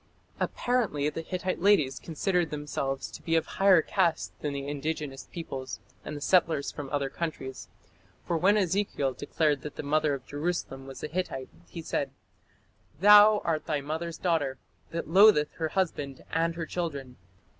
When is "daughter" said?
14.17-14.57